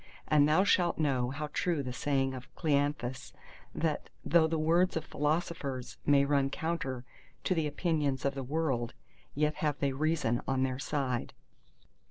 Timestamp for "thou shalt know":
0.49-1.29